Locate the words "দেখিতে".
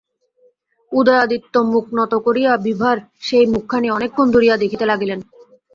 4.57-4.85